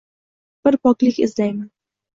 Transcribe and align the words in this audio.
Bir 0.67 0.77
poklik 0.89 1.23
izlayman 1.29 1.71